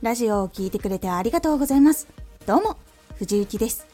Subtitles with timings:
[0.00, 2.06] ラジオを聴いてくれてありがとうございます。
[2.46, 2.76] どうも、
[3.16, 3.84] 藤幸です。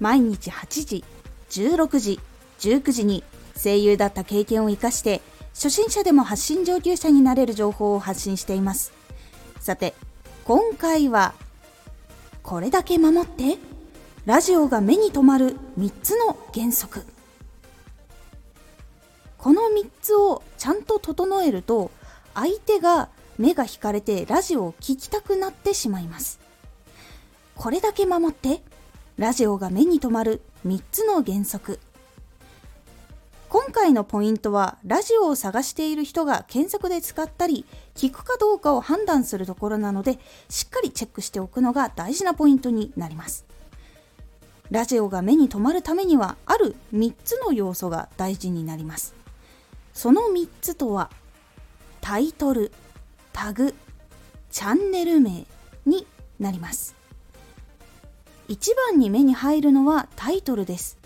[0.00, 1.04] 毎日8時、
[1.48, 2.20] 16時、
[2.58, 3.22] 19時に
[3.54, 5.20] 声優だった経験を活かして、
[5.54, 8.92] 初心者でも発信上級者になれる情報を発信しています。
[9.60, 9.94] さて、
[10.44, 11.34] 今回は、
[12.42, 13.58] これだけ守って、
[14.26, 17.04] ラジオが目に留まる3つの原則。
[19.38, 21.92] この3つをちゃんと整えると、
[22.34, 23.08] 相手が
[23.40, 26.38] 目が引かれてラジオを聴きたくなってしまいます。
[27.54, 28.62] これだけ守って、
[29.16, 31.80] ラジオが目に留まる3つの原則。
[33.48, 37.64] 今回のポイントは、ラジオを探している人が検索で使ったり、
[37.94, 40.18] 聞くかどうかを判断するところなので、
[40.50, 43.46] しっかりチェックしておくのが大事なポイントになります。
[44.70, 49.14] ラジオが目に留まるためには、ある3つの要素が大事になります。
[49.94, 51.10] その3つとは、
[52.02, 52.70] タイトル、
[53.32, 53.74] タグ、
[54.50, 55.46] チャンネル名
[55.86, 56.06] に
[56.38, 56.94] なります。
[58.48, 60.98] 一番に目に入るのはタイトルです。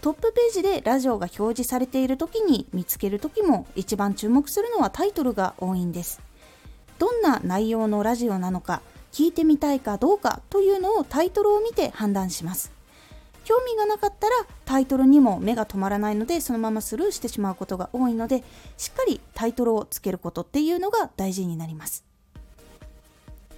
[0.00, 6.20] トップページでラジオが表示されている時に見つける時も一番注目するのはタイトルが多いんです。
[6.98, 8.82] どんな内容のラジオなのか、
[9.12, 12.75] 聞いてみたいかどうかというのをタイトルを見て判断します。
[13.46, 18.42] 興味がなかったらタイトルにも目が止まらないのでそのままスルーしてしまうことが多いので
[18.76, 22.04] しっかりタイトルをつけることっていうのが大事になります。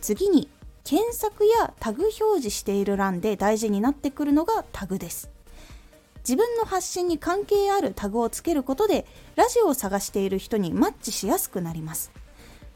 [0.02, 0.50] 次に
[0.84, 5.30] 検索やタグ表示している欄で大事になってくるのがタグです。
[6.18, 12.10] 自分の発信に関係あるタグをつけることでラジオを探している人にマッチしやすくなります。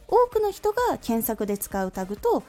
[0.09, 2.43] 多くの人が検索で使うタグと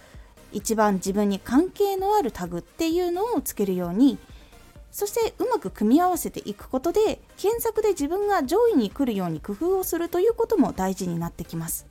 [0.53, 4.17] 一番自分に関係のあるタグっていうのをつけるように
[4.93, 11.87] そしてうまく組み合わせていくことで検索で自分が上位に来るように工夫をするということも大事になってきます。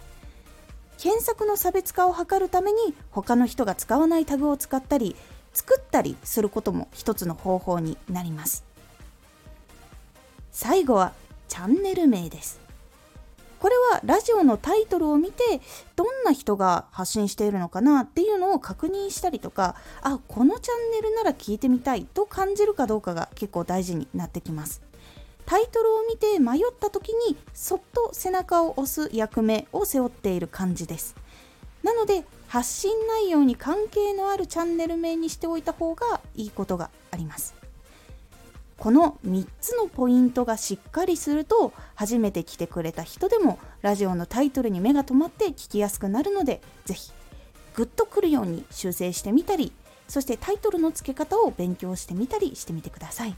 [0.98, 5.16] 検索の差別化を図るために他の人が使わないタグを使ったり
[5.52, 8.64] 作ったりすることも一つの方法になります。
[10.52, 11.12] 最後は
[11.48, 12.60] チャンネル名です。
[13.62, 15.60] これはラジオのタイトルを見て
[15.94, 24.82] どんな人が発信しているのかなっていうのを確認したりとかあこのチャンネルなら聞いてみたいと感じるかどうかが結構大事になってきます。
[25.46, 31.14] タイトルを見て迷った時にそっと背中を押す役目を背負っている感じです。
[31.84, 37.61] なので発信内容に関係のあるチャンネル名にしておいた方がいいことがあります。
[38.82, 47.12] この3つのポイントがしっかりすると初めて来てくれた人でもラジオのタイトルに目が留まって聞きやすくなるので是非
[47.76, 49.70] グッとくるように修正してみたり
[50.08, 53.36] そしてタイトルの付け方を勉強してみたりしてみてください。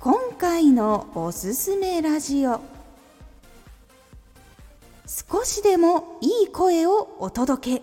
[0.00, 2.60] 今回のおすすめラジオ。
[5.06, 7.82] 少しでもいい声をお届け。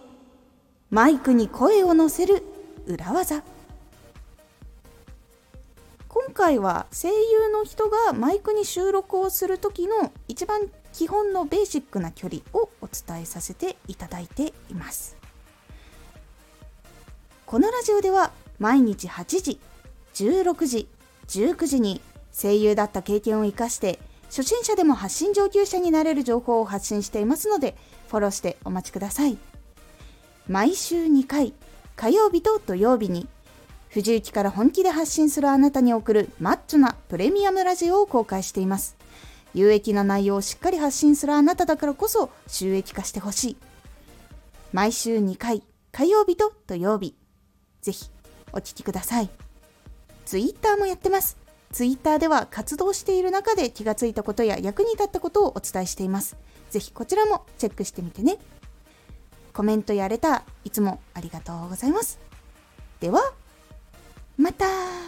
[0.90, 2.44] マイクに声を乗せる
[2.88, 3.55] 裏技。
[6.16, 10.62] 今回は声優の人がマイクに収録をする時の一番
[10.94, 15.18] 基本のベーシックな距離をお伝えさせていただいています。
[17.46, 19.60] このラジオでは毎日8時
[20.14, 20.88] 16時
[21.28, 22.00] 19時に
[22.32, 27.76] 声優だった経験を生かして初心者でも発信上級者になれる情報を発信していますので
[28.08, 29.38] フォローしてお待ちください。
[30.48, 31.54] 毎週2回
[31.98, 33.28] 火曜日と土曜日に
[33.96, 38.98] 藤雪から本気で発信するあなたに送るマッチョなプレミアムラジオを公開しています。
[39.54, 43.58] 有益な内容をしっかり発信するあなただからこそ収益化してほしい。
[44.74, 45.64] 毎週2回、
[45.94, 47.16] 火曜日と土曜日。
[47.80, 48.10] ぜひ
[48.52, 49.30] お聴きください。
[50.26, 51.38] ツイッターもやってます。
[51.72, 56.36] ツイッターでは活動している中で気がついたことや役に立ったことをお伝えしています。
[56.70, 58.40] ぜひこちらもチェックしてみてね。
[59.54, 62.20] コメントやれたいつもありがとうございます。
[63.00, 63.34] では、
[64.58, 65.05] また